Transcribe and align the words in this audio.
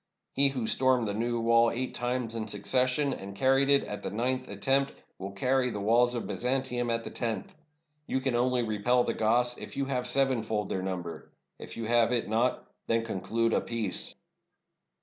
He 0.33 0.47
who 0.49 0.65
stormed 0.65 1.07
the 1.07 1.13
'New 1.13 1.39
Wall' 1.41 1.69
eight 1.69 1.93
times 1.93 2.33
in 2.33 2.47
succession, 2.47 3.13
and 3.13 3.35
carried 3.35 3.69
it 3.69 3.83
at 3.83 4.01
the 4.01 4.09
ninth 4.09 4.47
attempt, 4.49 4.93
will 5.19 5.29
carry 5.33 5.69
the 5.69 5.79
walls 5.79 6.15
of 6.15 6.25
Byzantium 6.25 6.89
at 6.89 7.03
the 7.03 7.11
tenth. 7.11 7.53
You 8.07 8.19
can 8.19 8.33
only 8.35 8.63
repel 8.63 9.03
the 9.03 9.13
Goths 9.13 9.59
if 9.59 9.77
you 9.77 9.85
have 9.85 10.07
sevenfold 10.07 10.69
their 10.69 10.81
number. 10.81 11.29
If 11.59 11.77
you 11.77 11.85
have 11.85 12.11
it 12.11 12.27
not, 12.27 12.67
then 12.87 13.05
conclude 13.05 13.53
a 13.53 13.61
peace." 13.61 14.15